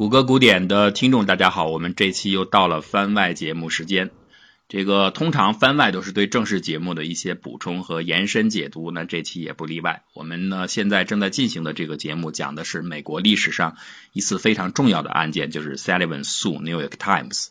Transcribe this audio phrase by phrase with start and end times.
[0.00, 4.10] 谷歌古典的听众，大家好，我们这期又到了番外节目时间。
[4.66, 10.04] 这个通常番外都是对正式节目的一些补充和延伸解读，那这期也不例外。
[10.14, 13.76] 我们呢现在正在进行的这个节目讲的是美国历史上
[14.14, 17.48] 一次非常重要的案件，就是 Sullivan Sue New York Times。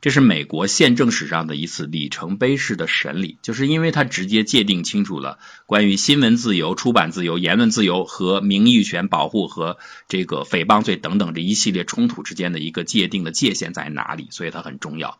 [0.00, 9.76] 这是美国宪政史上的一次里程碑式的审理，就是因为它直接界定清楚了关于新闻自由、出版自由、言论自由和名誉权保护和
[10.08, 15.18] 这个诽谤罪等等这一系列冲突之间的一个界定的界限在哪里，所以它很重要。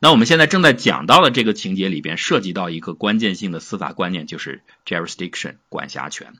[0.00, 6.34] 那我们现在正在讲到的这个情节里边，涉及到一个关键性的司法观念，就是 jurisdiction 管辖权。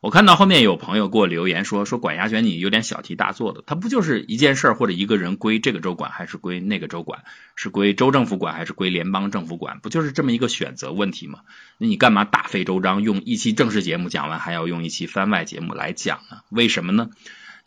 [0.00, 7.22] 我看到后面有朋友给我留言说说管辖权你有点小题大做的，它不就是一件事儿或者一个人归这个州管还是归那个州管，
[7.54, 11.40] 是归州政府管还是归联邦政府管，不就是这么一个选择问题吗？
[11.76, 16.38] 那你干嘛大费周章用一期正式节目讲完，还要用一期番外节目来讲呢？
[16.48, 17.10] 为什么呢？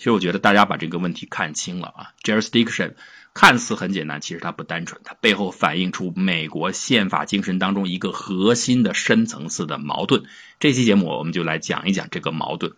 [0.04, 2.96] 其实我觉得大家把这个问题看清了啊，jurisdiction。
[3.34, 10.26] 看似很简单，其实它不单纯，它背后反映出美国宪法精神当中一个核心的深层次的矛盾。
[10.60, 12.74] 这期节目我们就来讲一讲这个矛盾。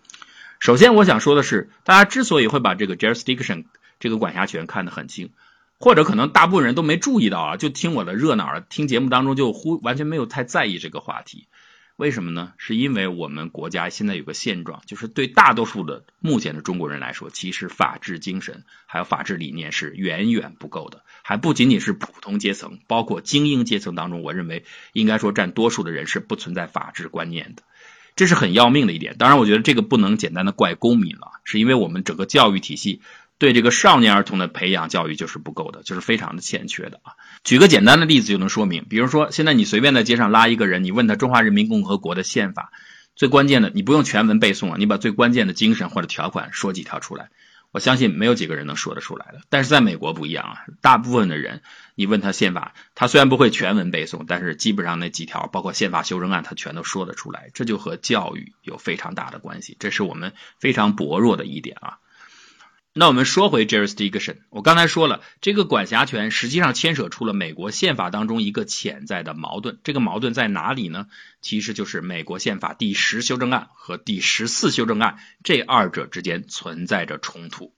[0.60, 3.66] 首先，我想说的是，大家之所以会把这个 jurisdiction
[4.00, 5.32] 这个管辖权看得很轻，
[5.80, 11.48] 或者可能大部分人都没注意到啊，就听我的热闹，听节目当中就忽完全没有太在意这个话题。
[11.98, 12.52] 为什么呢？
[12.58, 27.64] 是因为我们国家现在有个现状，就是对大多数的目前的中国人来说，其实法治精神还有法治理念是远远不够的，还不仅仅是普通阶层，包括精英阶层当中，我认为应该说占多数的人是不存在法治观念的，
[28.18, 29.16] 这是很要命的一点。
[29.18, 33.02] 当然，我觉得这个不能简单的怪公民了，是因为我们整个教育体系。
[33.38, 37.14] 对这个少年儿童的培养教育就是不够的，就是非常的欠缺的啊。
[37.44, 42.72] 举个简单的例子就能说明，比如说现在你随便在街上拉一个人，你问他中华人民共和国的宪法，
[43.16, 47.30] 最关键的你不用全文背诵啊，你把最关键的精神或者条款说几条出来，
[47.72, 49.42] 我相信没有几个人能说得出来的。
[49.50, 51.62] 但是在美国不一样啊，大部分的人
[51.96, 61.98] 你问他宪法，他虽然不会全文背诵，但是基本上那几条包括宪法修正案他全都说得出来，这就和教育有非常大的关系，这是我们非常薄弱的一点啊。
[62.98, 69.80] 那我们说回 jurisdiction，我刚才说了，这个管辖权实际上牵扯出了美国宪法当中一个潜在的矛盾。
[69.84, 71.08] 这个矛盾在哪里呢？
[71.42, 77.74] 其实就是美国宪法第十修正案和第十四修正案这二者之间存在着冲突。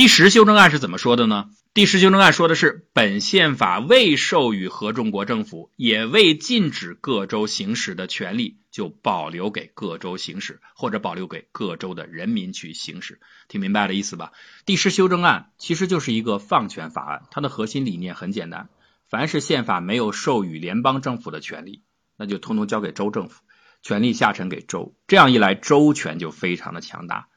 [0.00, 1.50] 第十修正案是怎么说的呢？
[1.74, 13.20] 第十修正案说的是，本宪法未授予合众国政府，也未禁止各州行使的权利，就保留给各州行使，或者保留给各州的人民去行使。
[13.46, 14.32] 听明白了意思吧？
[14.64, 18.70] 第十修正案其实就是一个放权法案，它的核心理念很简单：
[19.06, 21.82] 凡是宪法没有授予联邦政府的权利，
[22.16, 23.42] 那就通通交给州政府，
[23.82, 24.94] 权力下沉给州。
[25.06, 27.28] 这样一来，州权就非常的强大。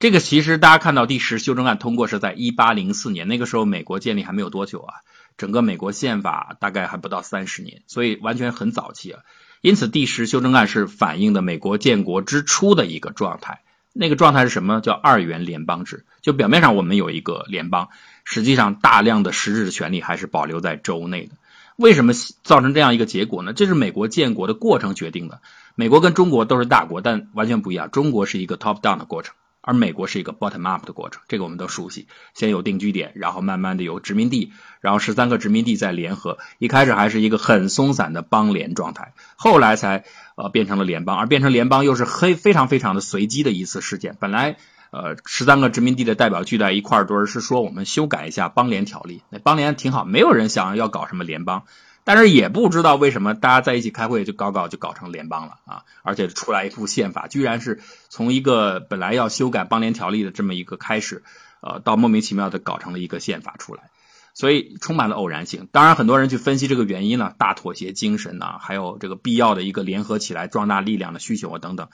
[0.00, 4.94] 这个其实大家看到第十修正案通过是在一八零四年，那个时候美国建立还没有多久啊，
[5.36, 9.20] 整个美国宪法大概还不到三十年，所以完全很早期啊。
[9.60, 13.60] 因此第十修正案是反映的美国建国之初的一个状态，
[13.92, 14.80] 那个状态是什么？
[14.80, 17.90] 叫二元联邦制，就表面上我们有一个联邦，
[18.24, 21.34] 实际上大量的实质的权利还是保留在州内的。
[21.76, 23.52] 为什么造成这样一个结果呢？
[23.52, 25.42] 这是美国建国的过程决定的。
[25.74, 27.90] 美国跟中国都是大国，但完全不一样。
[27.90, 29.34] 中国是一个 top down 的过程。
[29.62, 32.08] 而美国是一个 bottom up 的过程，这个我们都熟悉。
[32.34, 36.38] 先有定居点，然后慢慢的有殖民地，然后十三个殖民地再联合。
[36.58, 40.04] 一开始还是一个很松散的邦联状态，后来才
[40.36, 41.18] 呃变成了联邦。
[41.18, 44.16] 而变成联邦又是黑非常非常的随机的一次事件。
[44.18, 44.56] 本来
[44.90, 49.22] 呃十三个殖民地的代表聚在一块堆儿，是说我们修改一下邦联条例。
[49.28, 51.64] 那邦联挺好，没有人想要搞什么联邦。
[52.02, 55.84] 但是也不知道为什么大家在一起开会就搞搞就搞成联邦了啊！
[56.02, 61.22] 而且出来一部宪法，居然是从一个本来要修改邦联条例的这么一个开始，
[61.60, 63.90] 呃，到莫名其妙的搞成了一个宪法出来，
[64.34, 65.68] 所以充满了偶然性。
[65.70, 71.88] 当然，很多人去分析这个原因呢，大妥协精神呐，还有这个必要的一个联合起来壮大力量的需求啊等等。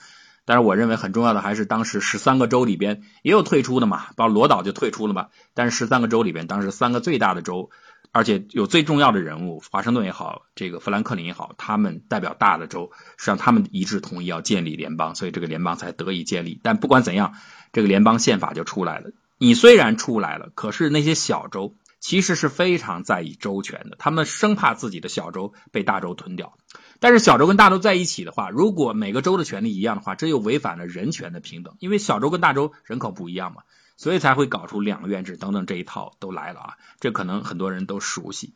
[0.45, 5.27] 但是我认为很重要的还是当时十三个州里边也有退出的嘛，包括罗岛就退出了嘛。
[5.53, 7.69] 但是十三个州里边，当时三个最大的州。
[8.11, 16.59] 而且有最重要的人物，华盛顿也好，这个富兰克林也好，他们代表大的州，实际上他们一致同意要建立联邦，所以这个联邦才得以建立。
[16.63, 17.33] 但不管怎样，
[17.73, 19.11] 这个联邦宪法就出来了。
[19.37, 26.57] 你虽然出来了，可是那些小州其实是非常在意州权的，他们生怕自己的小州被大州吞掉。
[26.99, 33.63] 但是小州跟大州在一起的话，如果每个州的权利一样的话，这又违反了人权的平等，因为小州跟大州人口不一样嘛。
[33.99, 38.53] 所以才会搞出两院制等等这一套都来了啊，这可能很多人都熟悉。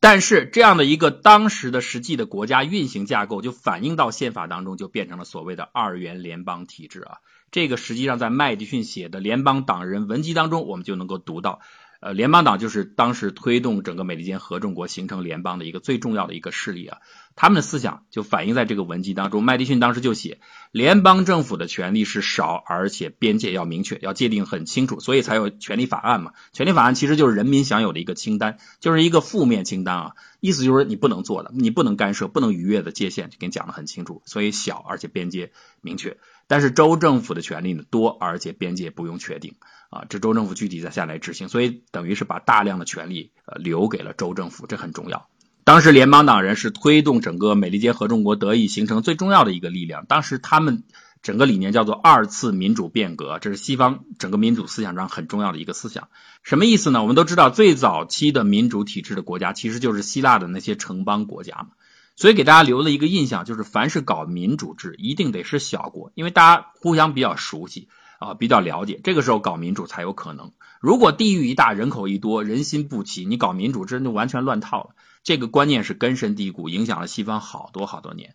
[0.00, 7.18] 但是这样的一个当时的实际的国家运行架构，就反映到宪法当中，就变成了所谓的二元联邦体制啊。
[7.50, 11.60] 这个实际上在麦迪逊写的联邦党人文集当中，我们就能够读到。
[12.00, 16.98] 呃，联邦党就是当时推动整个美利坚合众国形成联邦的一个最重要的一个势力啊。
[17.34, 19.42] 他们的思想就反映在这个文集当中。
[19.42, 20.40] 麦迪逊当时就写，
[20.70, 26.32] 联邦政府的权力是少，而且边界要明确，要界定很清楚，所以才有权利法案嘛。
[26.52, 34.22] 权利法案其实就是人民享有的一个清单，就是一个负面清单啊，意思就是你不能做的，你不能干涉，不能逾越的界限，就给你讲的很清楚。
[34.24, 36.16] 所以小，而且边界明确。
[36.48, 39.54] 但是州政府的权力呢多，而且边界不用确定
[39.90, 45.28] 啊，这州政府具体再下来执行，所以等于是把大量的权力呃留给了州政府，这很重要。
[45.64, 50.06] 当时联邦党人是推动整个美利坚合众国得以形成最重要的一个力量。
[50.06, 50.84] 当时他们
[51.22, 56.08] 整个理念叫做二次民主变革，这是西方整个民主思想上很重要的一个思想。
[56.42, 57.02] 什么意思呢？
[57.02, 61.68] 我们都知道，最早期的民主体制的国家其实就是希腊的那些城邦国家嘛。
[62.16, 70.52] 所以给大家留了一个印象，就是凡是搞民主制，一定得是小国，因为大家互相比较熟悉啊，比较了解，这个时候搞民主才有可能。
[70.80, 74.90] 如果地域一大，人口一多，人心不齐，你搞民主制就完全乱套了。
[75.22, 78.34] 这个观念是根深蒂固，影响了西方好多好多年，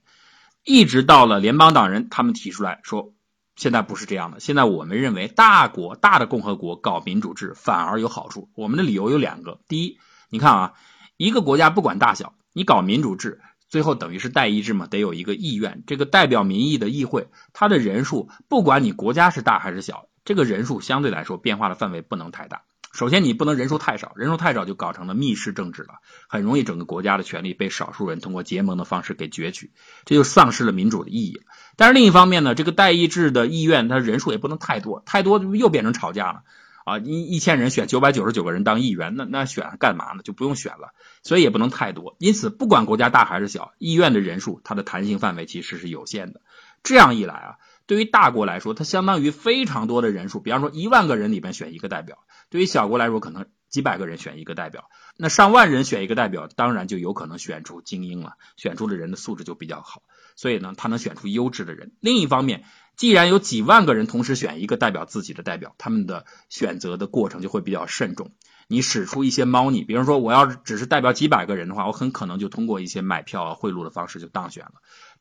[0.63, 3.13] 一直到了联邦党人他们提出来说，
[3.55, 4.39] 现在不是这样的。
[4.39, 8.49] 现在我们认为，大国大的共和国搞民主制反而有好处。
[8.55, 9.99] 我们的理由有两个：第一，
[10.29, 10.73] 你看啊，
[11.17, 13.41] 一个国家不管大小，你搞民主制。
[13.73, 22.61] 最后等于是代议制嘛，得有一个议院，这个代表民意的议会，它的人数不管你国家是大还是小，这个人数相对来说变化的范围不能太大。
[22.93, 25.95] 首先你不能人数太少，人数太少就搞成了密室政治了，
[26.27, 29.71] 很容易整个国家的权力被少数人通过结盟的方式给攫取，
[30.05, 31.41] 这就丧失了民主的意义。
[31.75, 36.43] 但是另一方面呢，这个代议制的议院它人数也不能太多，太多又变成吵架了。
[36.85, 40.21] 啊，一一千人选九百九十九个人当议员，那那选干嘛呢？
[40.23, 40.93] 就不用选了，
[41.23, 42.15] 所以也不能太多。
[42.19, 46.41] 因此，不管国家大还是小，议院的人数它的弹性范围其实是有限的。
[46.83, 52.17] 这样一来啊，对于大国来说，它相当于非常多的人数，比方说一万个人里边选一个代表；
[52.49, 54.91] 对于小国来说，可能几百个人选一个代表。
[55.17, 60.03] 那上万人选一个代表，当然就有可能选出精英了，选出的人的素质就比较好，
[60.35, 61.91] 所以呢，他能选出优质的人。
[61.99, 62.65] 另一方面，
[62.95, 68.31] 既然有几万个人同时选一个代表自己的代表，他们的选择的过程就会比较慎重。
[68.67, 74.73] 你使出一些猫腻，比如说我要只是代表几百个人的话，我很可能就通过一些买票、贿赂的方式就当选了。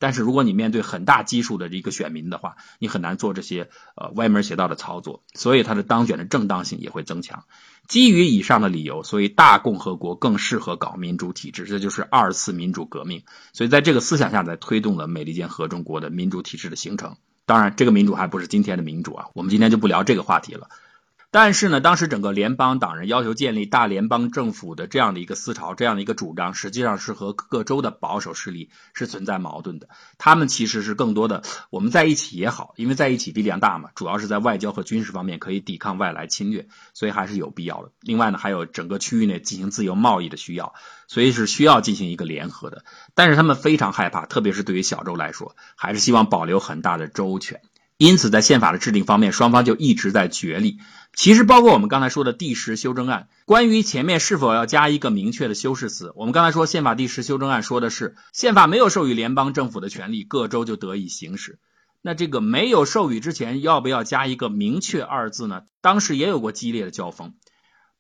[0.02, 7.44] 但是如果你面对很大基数的一个选民的话，你很难做这些呃歪门邪道的操作，所以他的当选的正当性也会增强。
[7.87, 13.22] 基于以上的理由，所以大共和国更适合搞民主体制，这就是二次民主革命。
[13.52, 17.14] 所以在这个思想下，在推动了美利坚合众国的民主体制的形成。
[17.46, 20.69] 当然，这个民主还不是今天的民主啊，我们今天就不聊这个话题了。
[21.32, 29.88] 但是呢，当时整个联邦党人要求建立大联邦政府的这样的一个思潮，这样的一个主张，实际上是和各州的保守势力是存在矛盾的。
[30.19, 37.93] 他们其实是更多的我们在一起也好，因为在一起力量大嘛，主要是在外交和军事方面可以抵抗外来侵略，所以还是有必要的。
[38.02, 40.75] 另外呢，还有整个区域内进行自由贸易的需要，
[41.08, 42.84] 所以是需要进行一个联合的。
[43.14, 47.62] 但是他们非常害怕，特别是对于小州来说，还是希望保留很大的州权。
[48.04, 50.78] 因此，在宪法的制定方面，双方就一直在角力。
[51.14, 61.60] 其实，包括我们刚才说的第十修正案，关于前面是否要加一个明确的修饰词，我们刚才说宪法第十修正案说的是，宪法没有授予联邦政府的权利，各州就得以行使。
[62.02, 65.62] 那这个没有授予之前，要不要加一个明确二字呢？
[65.81, 67.34] 当时也有过激烈的交锋。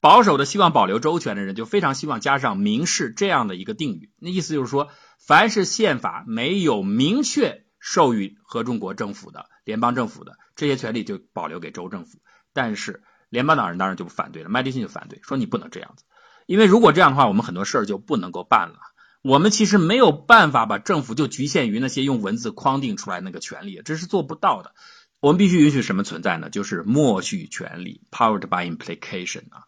[0.00, 4.10] 保守的希望保留州权的人，就非常希望加上明示这样的一个定语。
[4.18, 4.88] 那意思就是说，
[5.20, 9.50] 凡是宪法没有明确授予合众国政府的。
[9.64, 12.18] 联邦政府的这些权利就保留给州政府，
[12.52, 16.04] 但是联邦党人当然就不反对了，麦迪逊就反对，说你不能这样子，
[16.46, 18.78] 因为如果这样的话，我们很多事儿就不能够办了。
[19.22, 24.74] 我们其实没有办法把政府就局限于那些用文字框定出来那个权利，这是做不到的。
[25.20, 26.50] 我们必须允许什么存在呢？
[26.50, 29.62] 就是默许权利 （powered by implication） 啊。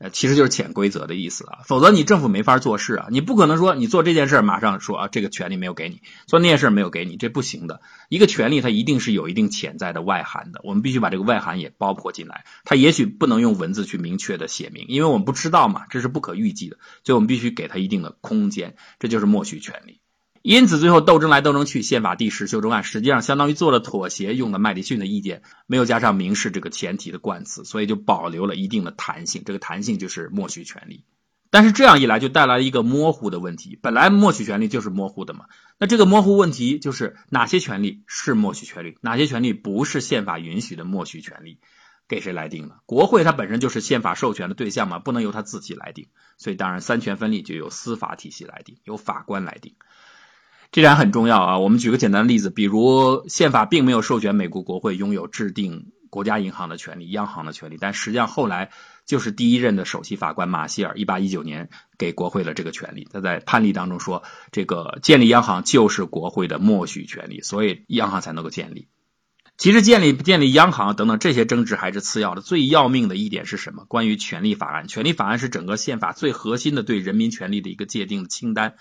[0.00, 7.82] 呃，其实就是潜规则的意思啊，否则你政府没法做事啊，你不可能说你做这件事马上说啊，这个权利没有给你，做那件事没有给你，这不行的。
[8.08, 12.46] 一个权利它一定是有一定潜在的外涵的，我们必须把这个外涵也包括进来。
[12.64, 20.00] 它也许不能用文字去明确的写明，因为我们不知道嘛，这是不可预计的，所以我们必须给它一定的空间，这就是默许权利。
[20.42, 29.42] 因此，最后斗争来斗争去，宪法第十修正案实际上相当于做了妥协，用了麦迪逊的意见，没有加上明示这个前提的冠词，所以就保留了一定的弹性。
[29.44, 31.04] 这个弹性就是默许权利。
[31.50, 33.78] 但是这样一来，就带来了一个模糊的问题。
[33.82, 35.46] 本来默许权利就是模糊的嘛，
[35.78, 41.58] 那这个模糊问题就是哪些权利是默许权利，哪些权利不是宪法允许的默许权利，
[42.08, 42.76] 给谁来定呢？
[42.86, 46.06] 国会它本身就是宪法授权的对象嘛，不能由他自己来定。
[46.38, 49.74] 所以当然三权分立就由司法体系来定，由法官来定。
[50.72, 51.58] 这点很重要啊。
[51.58, 58.70] 我们举个简单的例子，比如宪法并没有授权美国国会拥有制定国家银行的权利、央行的权利，但实际上后来
[59.04, 63.08] 就是第一任的首席法官马歇尔一八一九年给国会了这个权利。
[63.12, 64.22] 他在判例当中说，
[64.52, 68.88] 这个建立央行就是国会的默许权利，所以央行才能够建立。
[69.56, 73.84] 其实建立建立央行等等这些争执还是次要的，最要命的一点是什么？
[73.88, 78.76] 关于权利法案，权利法案是整个宪法最核心的对人民权利的一个界定的清单。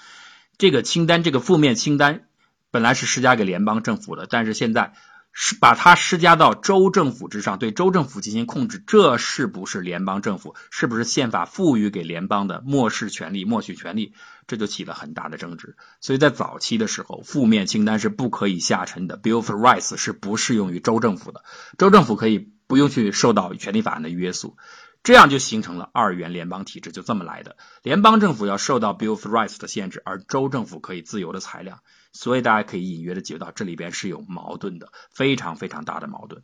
[0.59, 2.27] 这个清单，这个负面清单
[2.69, 4.91] 本来是施加给联邦政府的，但是现在
[5.31, 10.55] 是把它施加到州政府之上，对州政府进行控制，这是不是联邦政府？
[10.69, 14.13] 是不是宪法赋予给联邦的漠视权利、默许权利？
[14.47, 15.77] 这就起了很大的争执。
[16.01, 21.41] 所以在早期的时候，负面清单是不可以下沉的，Bill of Rights 是不适用于州政府的，
[21.77, 24.57] 州政府可以不用去受到权利法案的约束。
[25.01, 27.56] 这样就形成了二元联邦体制，就这么来的。
[27.84, 31.79] 联邦政府要受到 Bill of Rights 的限制，而州政府可以自由的裁量。
[32.12, 36.44] 所以大家可以隐约的觉到，这里边是有矛盾的，非常非常大的矛盾。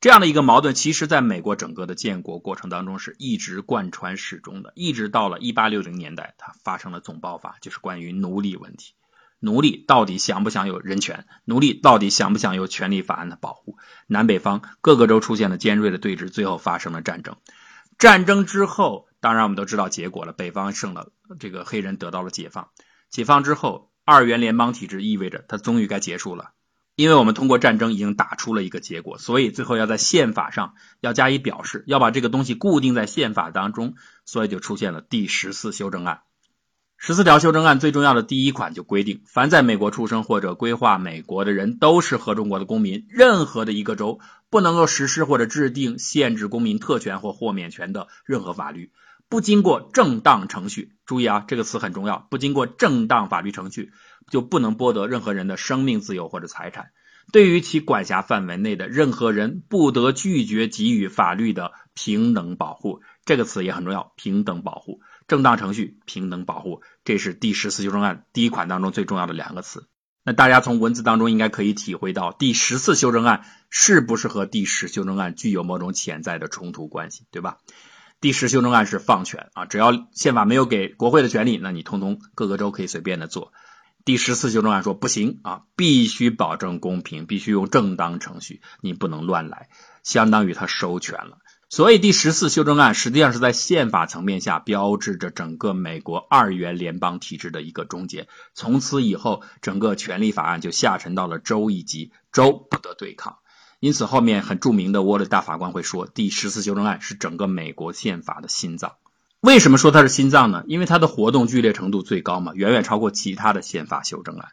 [0.00, 8.92] 这样的一个矛盾，其实在美国整个的建国过程当中是一直贯穿始终的，一直到了一八六零年代，它发生了总爆发，就是关于奴隶问题。
[9.40, 11.26] 奴隶到底享不享有人权？
[11.44, 13.78] 奴隶到底享不享有权利法案的保护？
[14.06, 17.36] 南北方各个州出现了尖锐的对峙，最后发生了战争。
[17.98, 22.68] 战争之后，当然我们都知道结果了，北方胜了，这个黑人得到了解放。
[23.10, 26.50] 解放之后，二元联邦体制意味着它终于该结束了，
[26.96, 36.22] 因为我们通过战争已经打出了一个结果，所以最后要在宪法上要加以表示，要把这个东西固定在宪法当中，所以就出现了第十四修正案。
[37.06, 43.04] 十四条修正案最重要的第一款就规定，凡在美国出生或者规划美国的人都是合众国的公民。
[43.10, 48.90] 任何的一个州不能够实施或者制定限制公民特权或豁免权的任何法律，
[49.28, 50.92] 不经过正当程序。
[51.04, 53.92] 注意啊，这个词很重要，不经过正当法律程序
[54.30, 56.86] 就不能剥夺任何人的生命、自由或者财产。
[57.32, 63.02] 对于其管辖范围内的任何人，不得拒绝给予法律的平等保护。
[63.26, 65.00] 这个词也很重要，平等保护。
[65.28, 69.88] 正当程序、平等保护，这是第十四修正案第一款当中最重要的两个词。
[70.26, 77.58] 那大家从文字当中应该可以体会到，第十四修正案是不是和第十修正案具有某种潜在的冲突关系，对吧？
[78.20, 83.52] 第十修正案是放权啊，只要宪法没有给国会的权利，那你通通各个州可以随便的做。
[84.06, 89.68] 第十四修正案说不行啊，必须保证公平，必须用正当程序，你不能乱来，
[90.02, 91.38] 相当于他收权了。
[91.74, 98.28] 所以第十四修正案实际上是在宪法层面下标志着整个美国二元联邦体制的一个终结。
[98.54, 103.38] 从此以后，整个权利法案就下沉到了州一级，州不得对抗。
[103.80, 108.92] 因此，后面很著名的沃勒大法官会说，第十四修正案是整个美国宪法的心脏。
[109.40, 110.62] 为什么说它是心脏呢？
[110.68, 114.50] 因为它的活动剧烈程度最高嘛，远远超过其他的宪法修正案。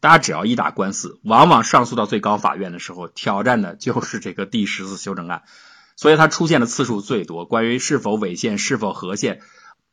[0.00, 5.42] 大家只要一打官司，往往上诉到最高法院的时候，挑战的就是这个第十四修正案。
[6.02, 7.44] 所以它出现的次数最多。
[7.44, 9.40] 关于是否违宪、是否合宪，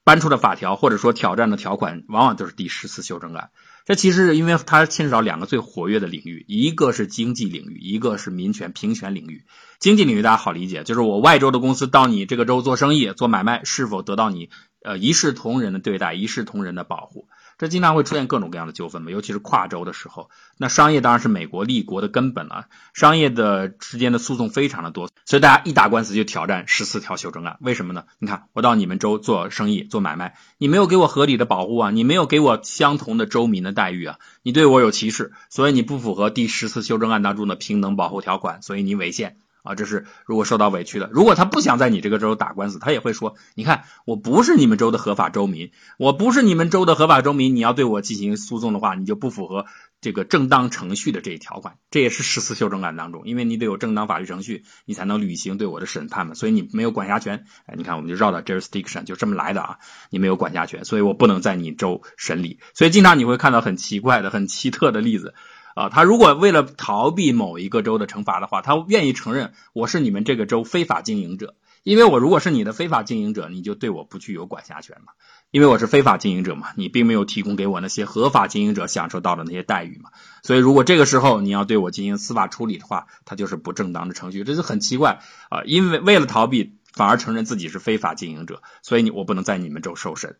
[0.03, 3.51] 搬出的法条或者说挑战的条款，往往都是第十次修正案。
[3.85, 9.43] 这其实是因为它牵扯到两个最活跃的领域，一个是经济领域，一个是民权平权领域。
[9.77, 14.49] 经济领域大家好理解，就是我外州的公司到你这个州做生意、做买卖，是否得到你
[14.83, 17.27] 呃一视同仁的对待、一视同仁的保护。
[17.59, 20.29] 这经常会出现各种各样的纠纷嘛，尤其是跨州的时候。
[20.57, 27.57] 那商业当然是美国立国的根本了，商业的之间的诉讼非常的多，所以大家一打官司就挑战十四条修正案。
[27.59, 28.05] 为什么呢？
[28.17, 39.37] 你看，我到你们州做生意、做买卖，你没有给我合理的保护啊，你没有给我相同的州民的待遇啊，你对我有歧视，所以你不符合第十四修正案当中的平等保护条款，所以你违宪。
[39.63, 41.09] 啊，这是如果受到委屈的。
[41.11, 49.65] 如果他不想在你这个州打官司，他也会说：你看，我不是你们州的合法州民，我不是你们州的合法州民，你要对我进行诉讼的话，你就不符合
[50.01, 51.75] 这个正当程序的这一条款。
[51.91, 56.33] 这也是十四修正案当中，因为你得有正当法律程序，你才能履行对我的审判嘛。
[56.33, 57.45] 所以你没有管辖权。
[57.65, 59.77] 哎，你看，我们就绕到 jurisdiction，就这么来的啊。
[60.09, 62.59] 你没有管辖权，所以我不能在你州审理。
[62.73, 65.33] 所以经常你会看到很奇怪的、很奇特的例子。
[65.75, 75.13] 啊，他如果为了逃避某一个州的惩罚的话，他愿意承认我是你们这个州非法经营者，因为我如果是你的非法经营者，你就对我不具有管辖权嘛，
[75.51, 80.09] 因为我是非法经营者嘛，你并没有提供给我那些合法经营者享受到的那些待遇嘛，
[80.43, 90.37] 所以如果这个时候你要对我进行司法处理的话，它就是不正当的程序，这就很奇怪啊，因为为了逃避反而承认自己是非法经营者，所以你我不能在你们州受审。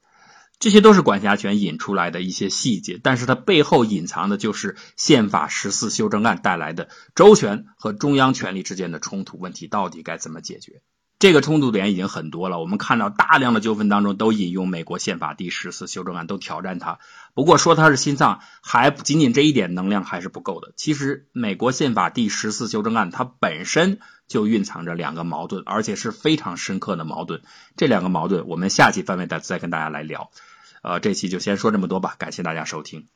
[0.59, 10.81] 这些都是管辖权引出来的一些细节，但是它背后隐藏的就是宪法十四修正案带来的州权和中央权力之间的冲突问题到底该怎么解决？
[11.17, 16.99] 这个冲突点已经很多了，我们看到大量的纠纷当中都引用美国宪法第十四修正案，都挑战它。
[17.33, 20.71] 不过说它是心脏，还不仅仅这一点能量还是不够的。
[20.77, 23.99] 其实美国宪法第十四修正案它本身
[24.29, 27.41] 就蕴藏着两个矛盾，而且是非常深刻的矛盾。
[27.75, 30.31] 这两个矛盾，我们下期范围再再跟大家来聊。
[30.81, 33.07] 呃，这期就先说这么多吧，感谢大家收听。